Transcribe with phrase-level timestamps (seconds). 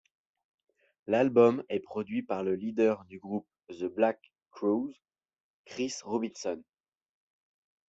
[1.05, 4.95] L'album est produit par le leader du groupe The Black Crowes,
[5.65, 6.59] Chris Robinson.